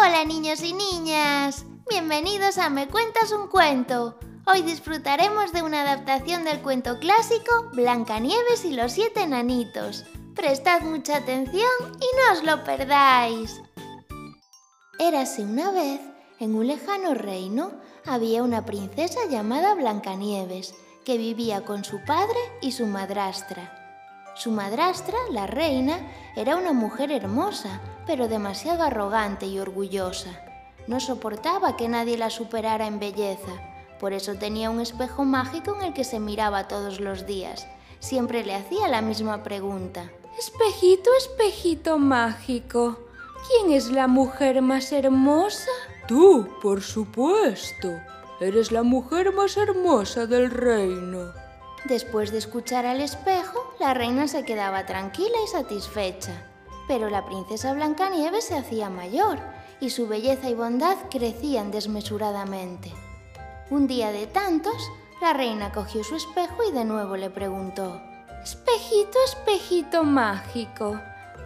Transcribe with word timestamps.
Hola 0.00 0.24
niños 0.24 0.62
y 0.62 0.74
niñas, 0.74 1.64
bienvenidos 1.90 2.58
a 2.58 2.70
Me 2.70 2.86
Cuentas 2.86 3.32
un 3.32 3.48
Cuento. 3.48 4.16
Hoy 4.46 4.62
disfrutaremos 4.62 5.52
de 5.52 5.62
una 5.62 5.82
adaptación 5.82 6.44
del 6.44 6.60
cuento 6.60 7.00
clásico 7.00 7.70
Blancanieves 7.72 8.64
y 8.64 8.74
los 8.74 8.92
siete 8.92 9.22
enanitos. 9.22 10.04
Prestad 10.36 10.82
mucha 10.82 11.16
atención 11.16 11.68
y 11.80 12.06
no 12.16 12.32
os 12.32 12.44
lo 12.44 12.62
perdáis. 12.62 13.60
Érase 15.00 15.42
una 15.42 15.72
vez, 15.72 16.00
en 16.38 16.54
un 16.54 16.68
lejano 16.68 17.14
reino, 17.14 17.72
había 18.06 18.44
una 18.44 18.64
princesa 18.64 19.26
llamada 19.28 19.74
Blancanieves, 19.74 20.74
que 21.04 21.18
vivía 21.18 21.64
con 21.64 21.84
su 21.84 22.04
padre 22.04 22.38
y 22.60 22.70
su 22.70 22.86
madrastra. 22.86 23.74
Su 24.36 24.52
madrastra, 24.52 25.16
la 25.32 25.48
reina, 25.48 25.98
era 26.36 26.56
una 26.56 26.72
mujer 26.72 27.10
hermosa, 27.10 27.80
pero 28.08 28.26
demasiado 28.26 28.84
arrogante 28.84 29.46
y 29.46 29.58
orgullosa. 29.58 30.30
No 30.86 30.98
soportaba 30.98 31.76
que 31.76 31.90
nadie 31.90 32.16
la 32.16 32.30
superara 32.30 32.86
en 32.86 32.98
belleza, 32.98 33.52
por 34.00 34.14
eso 34.14 34.34
tenía 34.36 34.70
un 34.70 34.80
espejo 34.80 35.26
mágico 35.26 35.76
en 35.76 35.88
el 35.88 35.92
que 35.92 36.04
se 36.04 36.18
miraba 36.18 36.68
todos 36.68 37.00
los 37.00 37.26
días. 37.26 37.68
Siempre 38.00 38.44
le 38.44 38.54
hacía 38.54 38.88
la 38.88 39.02
misma 39.02 39.42
pregunta. 39.42 40.10
Espejito, 40.38 41.10
espejito 41.18 41.98
mágico, 41.98 42.98
¿quién 43.46 43.74
es 43.74 43.90
la 43.90 44.06
mujer 44.06 44.62
más 44.62 44.90
hermosa? 44.90 45.70
Tú, 46.06 46.48
por 46.62 46.80
supuesto. 46.80 47.90
Eres 48.40 48.72
la 48.72 48.84
mujer 48.84 49.34
más 49.34 49.58
hermosa 49.58 50.24
del 50.24 50.50
reino. 50.50 51.34
Después 51.84 52.32
de 52.32 52.38
escuchar 52.38 52.86
al 52.86 53.02
espejo, 53.02 53.74
la 53.78 53.92
reina 53.92 54.28
se 54.28 54.44
quedaba 54.44 54.86
tranquila 54.86 55.36
y 55.44 55.48
satisfecha. 55.48 56.47
Pero 56.88 57.10
la 57.10 57.24
princesa 57.24 57.72
Blancanieves 57.74 58.44
se 58.44 58.56
hacía 58.56 58.90
mayor 58.90 59.38
y 59.80 59.90
su 59.90 60.08
belleza 60.08 60.48
y 60.48 60.54
bondad 60.54 60.96
crecían 61.10 61.70
desmesuradamente. 61.70 62.92
Un 63.70 63.86
día 63.86 64.10
de 64.10 64.26
tantos, 64.26 64.90
la 65.20 65.34
reina 65.34 65.70
cogió 65.72 66.02
su 66.02 66.16
espejo 66.16 66.64
y 66.68 66.72
de 66.72 66.84
nuevo 66.84 67.16
le 67.16 67.28
preguntó, 67.28 68.00
Espejito, 68.42 69.18
espejito 69.26 70.04
mágico, 70.04 70.98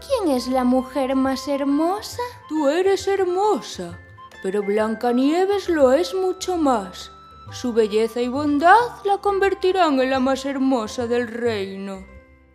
¿quién 0.07 0.37
es 0.37 0.47
la 0.47 0.63
mujer 0.63 1.17
más 1.17 1.49
hermosa? 1.49 2.23
Tú 2.49 2.69
eres 2.69 3.09
hermosa, 3.09 3.99
pero 4.43 4.63
Blancanieves 4.63 5.69
lo 5.69 5.93
es 5.93 6.15
mucho 6.15 6.57
más. 6.57 7.11
Su 7.51 7.73
belleza 7.73 8.21
y 8.21 8.29
bondad 8.29 8.77
la 9.05 9.19
convertirán 9.19 10.01
en 10.01 10.11
la 10.11 10.21
más 10.21 10.45
hermosa 10.45 11.07
del 11.07 11.27
reino. 11.27 12.12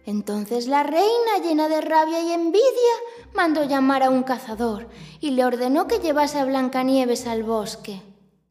Entonces 0.08 0.68
la 0.68 0.84
reina, 0.84 1.38
llena 1.44 1.68
de 1.68 1.82
rabia 1.82 2.22
y 2.22 2.32
envidia, 2.32 2.64
mandó 3.34 3.66
llamar 3.66 4.04
a 4.04 4.10
un 4.10 4.24
cazador 4.24 4.88
y 5.20 5.32
le 5.32 5.44
ordenó 5.44 5.86
que 5.86 6.00
llevase 6.00 6.40
a 6.40 6.46
Blancanieves 6.46 7.28
al 7.28 7.44
bosque. 7.44 8.02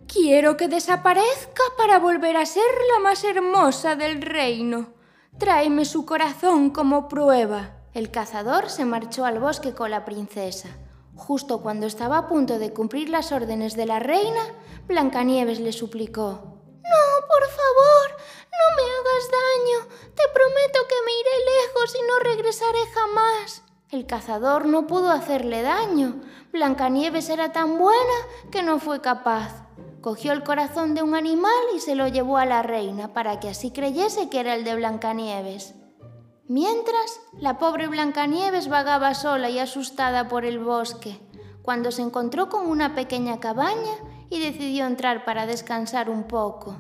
Quiero 0.07 0.59
que 0.59 0.69
desaparezca 0.69 1.63
para 1.79 1.99
volver 1.99 2.37
a 2.37 2.45
ser 2.45 2.63
la 2.93 2.99
más 3.03 3.25
hermosa 3.25 3.97
del 3.97 4.21
reino. 4.21 4.89
Tráeme 5.39 5.87
su 5.87 6.05
corazón 6.05 6.69
como 6.69 7.09
prueba. 7.09 7.71
El 7.95 8.11
cazador 8.11 8.69
se 8.69 8.85
marchó 8.85 9.25
al 9.25 9.39
bosque 9.39 9.73
con 9.73 9.91
la 9.91 10.05
princesa. 10.05 10.69
Justo 11.15 11.63
cuando 11.63 11.87
estaba 11.87 12.19
a 12.19 12.29
punto 12.29 12.59
de 12.59 12.75
cumplir 12.75 13.09
las 13.09 13.33
órdenes 13.33 13.77
de 13.77 13.87
la 13.87 13.99
reina, 13.99 14.43
Blancanieves 14.87 15.61
le 15.61 15.73
suplicó. 15.73 16.33
No, 16.83 17.27
por 17.27 17.49
favor, 17.49 18.11
no 18.53 18.77
me 18.77 18.83
hagas 18.83 19.31
daño. 19.31 19.76
Lejos 21.87 21.95
y 21.95 22.07
no 22.07 22.19
regresaré 22.31 22.79
jamás. 22.93 23.63
El 23.91 24.07
cazador 24.07 24.67
no 24.67 24.87
pudo 24.87 25.11
hacerle 25.11 25.63
daño. 25.63 26.21
Blancanieves 26.53 27.29
era 27.29 27.53
tan 27.53 27.79
buena 27.79 28.15
que 28.51 28.63
no 28.63 28.79
fue 28.79 29.01
capaz. 29.01 29.67
Cogió 30.01 30.33
el 30.33 30.43
corazón 30.43 30.95
de 30.95 31.03
un 31.03 31.15
animal 31.15 31.53
y 31.75 31.81
se 31.81 31.95
lo 31.95 32.09
llevó 32.09 32.39
a 32.39 32.47
la 32.47 32.63
reina 32.63 33.13
para 33.13 33.41
que 33.41 33.49
así 33.49 33.71
creyese 33.71 34.29
que 34.29 34.41
era 34.41 34.55
el 34.55 34.65
de 34.65 34.77
Blancanieves. 34.77 35.75
Mientras, 36.49 37.21
la 37.33 37.59
pobre 37.59 37.89
Blancanieves 37.89 38.69
vagaba 38.69 39.15
sola 39.15 39.51
y 39.51 39.59
asustada 39.59 40.29
por 40.29 40.45
el 40.45 40.61
bosque, 40.61 41.21
cuando 41.63 41.91
se 41.91 42.03
encontró 42.03 42.49
con 42.49 42.69
una 42.69 42.95
pequeña 42.95 43.41
cabaña 43.41 43.95
y 44.31 44.39
decidió 44.39 44.87
entrar 44.87 45.25
para 45.25 45.47
descansar 45.47 46.09
un 46.09 46.25
poco. 46.25 46.77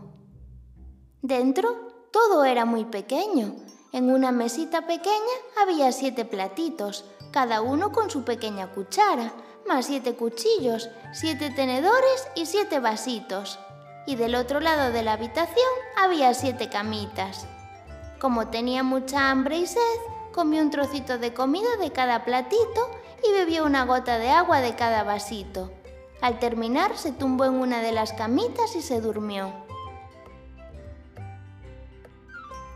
Dentro 1.21 2.09
todo 2.13 2.45
era 2.45 2.65
muy 2.65 2.85
pequeño. 2.85 3.66
En 3.93 4.11
una 4.11 4.33
mesita 4.33 4.87
pequeña 4.87 5.15
había 5.63 5.93
siete 5.93 6.25
platitos, 6.25 7.05
cada 7.31 7.61
uno 7.61 7.93
con 7.93 8.11
su 8.11 8.25
pequeña 8.25 8.73
cuchara, 8.73 9.33
más 9.69 9.87
siete 9.87 10.15
cuchillos, 10.15 10.91
siete 11.13 11.51
tenedores 11.51 12.29
y 12.35 12.47
siete 12.47 12.81
vasitos. 12.81 13.59
Y 14.07 14.17
del 14.17 14.35
otro 14.35 14.61
lado 14.61 14.93
de 14.93 15.03
la 15.03 15.15
habitación 15.15 15.67
había 15.97 16.35
siete 16.35 16.69
camitas. 16.69 17.47
Como 18.21 18.49
tenía 18.49 18.83
mucha 18.83 19.31
hambre 19.31 19.59
y 19.59 19.67
sed, 19.67 19.81
comió 20.33 20.63
un 20.63 20.71
trocito 20.71 21.19
de 21.19 21.33
comida 21.33 21.77
de 21.81 21.93
cada 21.93 22.25
platito 22.25 22.91
y 23.27 23.33
bebió 23.33 23.65
una 23.65 23.85
gota 23.85 24.19
de 24.19 24.31
agua 24.31 24.61
de 24.61 24.75
cada 24.75 25.03
vasito. 25.03 25.71
Al 26.21 26.39
terminar, 26.39 26.97
se 26.97 27.13
tumbó 27.13 27.45
en 27.45 27.55
una 27.55 27.83
de 27.83 27.93
las 27.93 28.13
camitas 28.13 28.75
y 28.77 28.83
se 28.83 29.01
durmió. 29.01 29.66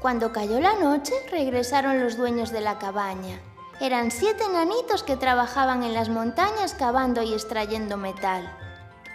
Cuando 0.01 0.33
cayó 0.33 0.61
la 0.61 0.75
noche, 0.75 1.13
regresaron 1.31 2.01
los 2.01 2.17
dueños 2.17 2.51
de 2.53 2.63
la 2.63 2.79
cabaña. 2.79 3.39
Eran 3.81 4.11
siete 4.11 4.45
enanitos 4.45 5.03
que 5.03 5.17
trabajaban 5.17 5.83
en 5.83 5.93
las 5.93 6.09
montañas 6.09 6.73
cavando 6.73 7.23
y 7.23 7.35
extrayendo 7.35 7.99
metal. 7.99 8.51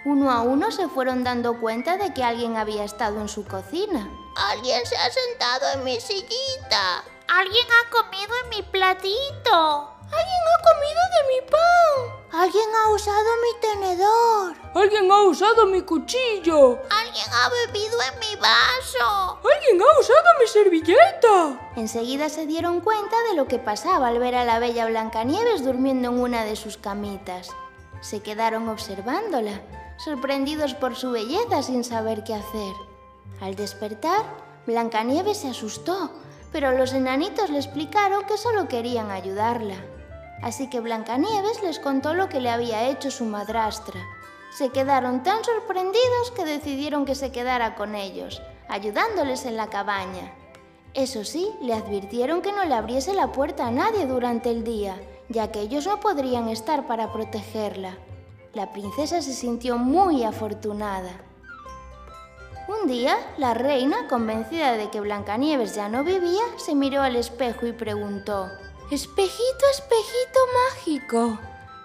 Uno 0.06 0.30
a 0.30 0.42
uno 0.42 0.72
se 0.72 0.88
fueron 0.88 1.24
dando 1.24 1.60
cuenta 1.60 1.98
de 1.98 2.14
que 2.14 2.24
alguien 2.24 2.56
había 2.56 2.84
estado 2.84 3.20
en 3.20 3.30
su 3.30 3.46
cocina. 3.46 4.08
Alguien 4.36 4.86
se 4.86 4.96
ha 4.96 5.10
sentado 5.10 5.72
en 5.74 5.84
mi 5.84 6.00
sillita. 6.00 7.04
Alguien 7.28 7.66
ha 7.66 7.90
comido 7.90 8.34
en 8.44 8.50
mi 8.50 8.62
platito. 8.62 9.90
Alguien 10.04 10.44
ha 10.54 10.62
comido 10.62 11.02
de 11.16 11.28
mi 11.34 11.50
pan. 11.50 12.25
Alguien 12.46 12.70
ha 12.76 12.92
usado 12.92 13.26
mi 13.42 13.60
tenedor. 13.60 14.56
Alguien 14.76 15.12
ha 15.12 15.24
usado 15.24 15.66
mi 15.66 15.82
cuchillo. 15.82 16.78
Alguien 16.92 17.26
ha 17.34 17.50
bebido 17.50 17.98
en 18.04 18.20
mi 18.20 18.36
vaso. 18.40 19.40
Alguien 19.52 19.82
ha 19.82 20.00
usado 20.00 20.26
mi 20.40 20.46
servilleta. 20.46 21.72
Enseguida 21.76 22.30
se 22.30 22.46
dieron 22.46 22.82
cuenta 22.82 23.16
de 23.30 23.36
lo 23.36 23.48
que 23.48 23.58
pasaba 23.58 24.10
al 24.10 24.20
ver 24.20 24.36
a 24.36 24.46
la 24.46 24.60
bella 24.60 24.86
Blancanieves 24.86 25.66
durmiendo 25.66 26.10
en 26.10 26.20
una 26.20 26.46
de 26.46 26.56
sus 26.56 26.78
camitas. 26.78 27.50
Se 28.02 28.22
quedaron 28.22 28.70
observándola, 28.70 29.64
sorprendidos 29.98 30.76
por 30.76 30.96
su 30.96 31.10
belleza 31.10 31.64
sin 31.64 31.84
saber 31.84 32.24
qué 32.24 32.36
hacer. 32.36 32.76
Al 33.42 33.56
despertar, 33.56 34.24
Blancanieves 34.68 35.40
se 35.40 35.48
asustó, 35.48 36.12
pero 36.52 36.74
los 36.74 36.94
enanitos 36.94 37.50
le 37.50 37.58
explicaron 37.58 38.24
que 38.26 38.38
solo 38.38 38.68
querían 38.68 39.10
ayudarla. 39.10 39.78
Así 40.42 40.70
que 40.70 40.80
Blancanieves 40.80 41.64
les 41.64 41.80
contó 41.80 42.14
lo 42.14 42.30
que 42.30 42.40
le 42.40 42.50
había 42.50 42.88
hecho 42.88 43.12
su 43.12 43.26
madrastra. 43.26 44.00
Se 44.52 44.70
quedaron 44.70 45.24
tan 45.24 45.44
sorprendidos 45.44 46.32
que 46.36 46.46
decidieron 46.46 47.06
que 47.06 47.16
se 47.16 47.32
quedara 47.32 47.76
con 47.76 47.96
ellos, 47.96 48.42
ayudándoles 48.68 49.46
en 49.46 49.58
la 49.58 49.68
cabaña. 49.68 50.34
Eso 50.94 51.26
sí, 51.26 51.50
le 51.62 51.74
advirtieron 51.74 52.42
que 52.42 52.54
no 52.54 52.64
le 52.64 52.74
abriese 52.74 53.14
la 53.14 53.32
puerta 53.32 53.68
a 53.68 53.72
nadie 53.72 54.06
durante 54.06 54.50
el 54.50 54.64
día, 54.64 54.96
ya 55.28 55.52
que 55.52 55.60
ellos 55.60 55.86
no 55.88 56.00
podrían 56.00 56.48
estar 56.48 56.88
para 56.88 57.12
protegerla. 57.12 57.98
La 58.54 58.72
princesa 58.72 59.22
se 59.22 59.34
sintió 59.34 59.78
muy 59.78 60.24
afortunada. 60.24 61.12
Un 62.68 62.88
día, 62.88 63.18
la 63.38 63.54
reina, 63.54 64.08
convencida 64.08 64.72
de 64.74 64.90
que 64.90 65.02
Blancanieves 65.02 65.76
ya 65.76 65.90
no 65.90 66.04
vivía, 66.04 66.42
se 66.58 66.74
miró 66.74 67.02
al 67.02 67.16
espejo 67.16 67.68
y 67.68 67.74
preguntó, 67.74 68.50
Espejito, 68.92 69.66
espejito 69.72 70.40
mágico, 70.70 71.40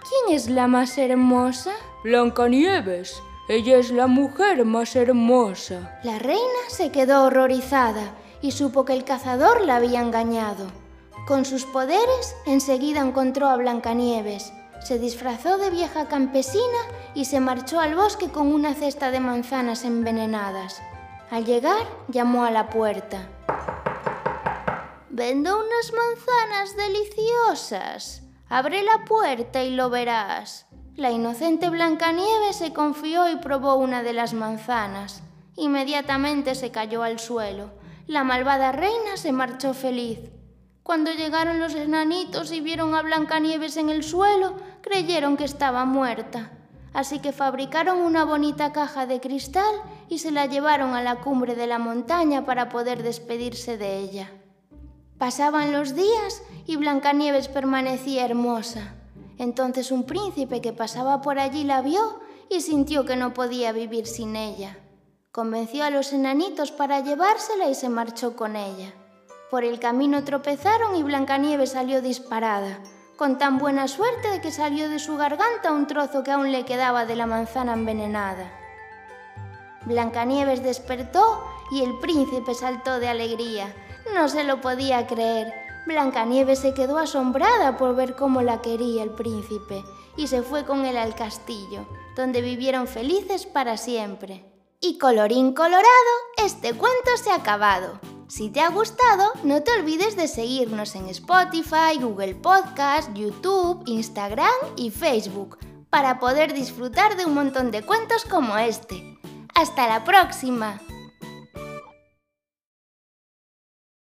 ¿quién 0.06 0.36
es 0.36 0.50
la 0.50 0.66
más 0.66 0.98
hermosa? 0.98 1.72
Blancanieves. 2.04 3.22
Ella 3.48 3.78
es 3.78 3.90
la 3.90 4.06
mujer 4.06 4.66
más 4.66 4.94
hermosa. 4.94 5.98
La 6.04 6.18
reina 6.18 6.62
se 6.68 6.92
quedó 6.92 7.24
horrorizada 7.24 8.12
y 8.42 8.50
supo 8.50 8.84
que 8.84 8.92
el 8.92 9.04
cazador 9.04 9.62
la 9.62 9.76
había 9.76 10.02
engañado. 10.02 10.66
Con 11.26 11.46
sus 11.46 11.64
poderes, 11.64 12.36
enseguida 12.44 13.00
encontró 13.00 13.48
a 13.48 13.56
Blancanieves. 13.56 14.52
Se 14.84 14.98
disfrazó 14.98 15.56
de 15.56 15.70
vieja 15.70 16.06
campesina 16.06 16.80
y 17.14 17.24
se 17.24 17.40
marchó 17.40 17.80
al 17.80 17.94
bosque 17.94 18.28
con 18.28 18.48
una 18.48 18.74
cesta 18.74 19.10
de 19.10 19.20
manzanas 19.20 19.84
envenenadas. 19.84 20.82
Al 21.30 21.46
llegar, 21.46 21.86
llamó 22.08 22.44
a 22.44 22.50
la 22.50 22.68
puerta. 22.68 23.26
Vendo 25.12 25.58
unas 25.58 25.92
manzanas 25.92 26.76
deliciosas. 26.76 28.22
Abre 28.48 28.84
la 28.84 29.04
puerta 29.04 29.64
y 29.64 29.70
lo 29.70 29.90
verás. 29.90 30.66
La 30.94 31.10
inocente 31.10 31.68
Blancanieves 31.68 32.54
se 32.54 32.72
confió 32.72 33.28
y 33.28 33.34
probó 33.34 33.74
una 33.74 34.04
de 34.04 34.12
las 34.12 34.34
manzanas. 34.34 35.24
Inmediatamente 35.56 36.54
se 36.54 36.70
cayó 36.70 37.02
al 37.02 37.18
suelo. 37.18 37.72
La 38.06 38.22
malvada 38.22 38.70
reina 38.70 39.16
se 39.16 39.32
marchó 39.32 39.74
feliz. 39.74 40.20
Cuando 40.84 41.10
llegaron 41.10 41.58
los 41.58 41.74
enanitos 41.74 42.52
y 42.52 42.60
vieron 42.60 42.94
a 42.94 43.02
Blancanieves 43.02 43.78
en 43.78 43.90
el 43.90 44.04
suelo, 44.04 44.54
creyeron 44.80 45.36
que 45.36 45.44
estaba 45.44 45.84
muerta. 45.86 46.52
así 46.92 47.18
que 47.18 47.32
fabricaron 47.32 47.98
una 47.98 48.24
bonita 48.24 48.72
caja 48.72 49.06
de 49.06 49.20
cristal 49.20 49.74
y 50.08 50.18
se 50.18 50.30
la 50.30 50.46
llevaron 50.46 50.94
a 50.94 51.02
la 51.02 51.16
cumbre 51.16 51.56
de 51.56 51.66
la 51.66 51.80
montaña 51.80 52.44
para 52.44 52.68
poder 52.68 53.02
despedirse 53.02 53.76
de 53.76 53.98
ella. 53.98 54.30
Pasaban 55.20 55.70
los 55.70 55.94
días 55.94 56.42
y 56.64 56.76
Blancanieves 56.76 57.48
permanecía 57.48 58.24
hermosa. 58.24 58.94
Entonces 59.36 59.92
un 59.92 60.04
príncipe 60.04 60.62
que 60.62 60.72
pasaba 60.72 61.20
por 61.20 61.38
allí 61.38 61.62
la 61.62 61.82
vio 61.82 62.20
y 62.48 62.62
sintió 62.62 63.04
que 63.04 63.16
no 63.16 63.34
podía 63.34 63.70
vivir 63.72 64.06
sin 64.06 64.34
ella. 64.34 64.78
Convenció 65.30 65.84
a 65.84 65.90
los 65.90 66.14
enanitos 66.14 66.72
para 66.72 67.00
llevársela 67.00 67.68
y 67.68 67.74
se 67.74 67.90
marchó 67.90 68.34
con 68.34 68.56
ella. 68.56 68.94
Por 69.50 69.62
el 69.62 69.78
camino 69.78 70.24
tropezaron 70.24 70.96
y 70.96 71.02
Blancanieves 71.02 71.72
salió 71.72 72.00
disparada, 72.00 72.78
con 73.18 73.36
tan 73.36 73.58
buena 73.58 73.88
suerte 73.88 74.30
de 74.30 74.40
que 74.40 74.50
salió 74.50 74.88
de 74.88 74.98
su 74.98 75.18
garganta 75.18 75.72
un 75.72 75.86
trozo 75.86 76.24
que 76.24 76.30
aún 76.30 76.50
le 76.50 76.64
quedaba 76.64 77.04
de 77.04 77.16
la 77.16 77.26
manzana 77.26 77.74
envenenada. 77.74 78.50
Blancanieves 79.84 80.62
despertó 80.62 81.44
y 81.70 81.82
el 81.82 81.98
príncipe 81.98 82.54
saltó 82.54 82.98
de 82.98 83.08
alegría. 83.08 83.70
No 84.14 84.28
se 84.28 84.44
lo 84.44 84.60
podía 84.60 85.06
creer. 85.06 85.52
Blancanieves 85.86 86.58
se 86.58 86.74
quedó 86.74 86.98
asombrada 86.98 87.76
por 87.76 87.94
ver 87.94 88.16
cómo 88.16 88.42
la 88.42 88.60
quería 88.60 89.02
el 89.02 89.10
príncipe 89.10 89.82
y 90.16 90.26
se 90.26 90.42
fue 90.42 90.64
con 90.64 90.84
él 90.84 90.96
al 90.96 91.14
castillo, 91.14 91.86
donde 92.16 92.42
vivieron 92.42 92.86
felices 92.86 93.46
para 93.46 93.76
siempre. 93.76 94.44
Y 94.80 94.98
colorín 94.98 95.52
colorado, 95.52 95.84
este 96.36 96.74
cuento 96.74 97.10
se 97.22 97.30
ha 97.30 97.36
acabado. 97.36 97.98
Si 98.28 98.48
te 98.50 98.60
ha 98.60 98.70
gustado, 98.70 99.32
no 99.42 99.62
te 99.62 99.72
olvides 99.72 100.16
de 100.16 100.28
seguirnos 100.28 100.94
en 100.94 101.08
Spotify, 101.08 101.98
Google 102.00 102.36
Podcast, 102.36 103.12
YouTube, 103.14 103.82
Instagram 103.86 104.52
y 104.76 104.90
Facebook 104.90 105.58
para 105.90 106.20
poder 106.20 106.54
disfrutar 106.54 107.16
de 107.16 107.26
un 107.26 107.34
montón 107.34 107.70
de 107.70 107.82
cuentos 107.82 108.24
como 108.24 108.56
este. 108.56 109.18
¡Hasta 109.54 109.88
la 109.88 110.04
próxima! 110.04 110.80